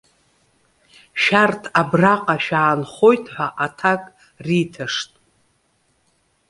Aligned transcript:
Шәарҭ 1.21 1.63
абраҟа 1.81 2.35
шәаанхоит 2.45 3.25
ҳәа 3.33 3.47
аҭак 3.65 4.03
риҭашт. 4.45 5.11